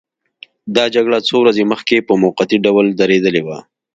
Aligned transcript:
دا 0.75 0.85
جګړه 0.95 1.17
څو 1.27 1.35
ورځې 1.43 1.63
مخکې 1.71 2.05
په 2.07 2.13
موقتي 2.23 2.57
ډول 2.65 2.85
درېدلې 3.01 3.41
وه. 3.47 3.57